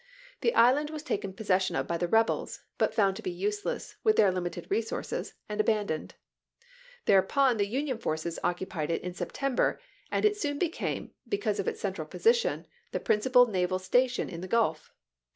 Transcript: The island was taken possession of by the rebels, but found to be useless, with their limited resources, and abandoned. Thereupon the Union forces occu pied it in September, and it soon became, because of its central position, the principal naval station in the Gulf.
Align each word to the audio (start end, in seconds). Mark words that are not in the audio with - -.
The 0.39 0.55
island 0.55 0.89
was 0.89 1.03
taken 1.03 1.31
possession 1.31 1.75
of 1.75 1.85
by 1.85 1.99
the 1.99 2.07
rebels, 2.07 2.63
but 2.79 2.95
found 2.95 3.15
to 3.17 3.21
be 3.21 3.29
useless, 3.29 3.97
with 4.03 4.15
their 4.15 4.31
limited 4.31 4.65
resources, 4.71 5.35
and 5.47 5.61
abandoned. 5.61 6.15
Thereupon 7.05 7.57
the 7.57 7.67
Union 7.67 7.99
forces 7.99 8.39
occu 8.43 8.67
pied 8.67 8.89
it 8.89 9.03
in 9.03 9.13
September, 9.13 9.79
and 10.09 10.25
it 10.25 10.35
soon 10.37 10.57
became, 10.57 11.11
because 11.29 11.59
of 11.59 11.67
its 11.67 11.81
central 11.81 12.07
position, 12.07 12.65
the 12.91 12.99
principal 12.99 13.45
naval 13.45 13.77
station 13.77 14.27
in 14.27 14.41
the 14.41 14.47
Gulf. 14.47 14.91